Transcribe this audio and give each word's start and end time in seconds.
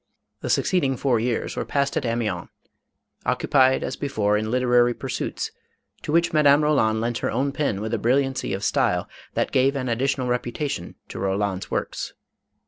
The 0.39 0.49
succeeding 0.49 0.97
four 0.97 1.19
years 1.19 1.55
were 1.55 1.63
passed 1.63 1.95
at 1.95 2.07
Amiens, 2.07 2.49
occupied 3.23 3.83
as 3.83 3.95
before 3.95 4.35
in 4.35 4.49
literary 4.49 4.95
pursuits, 4.95 5.51
to 6.01 6.11
which 6.11 6.33
Madame 6.33 6.63
Roland 6.63 6.99
lent 7.01 7.19
her 7.19 7.29
own 7.29 7.51
pen 7.51 7.81
with 7.81 7.93
a 7.93 7.99
brilliancy 7.99 8.51
of 8.55 8.63
style 8.63 9.07
that 9.35 9.51
gave 9.51 9.75
an 9.75 9.89
additional 9.89 10.25
reputation 10.27 10.95
to 11.09 11.19
Roland's 11.19 11.69
works. 11.69 12.15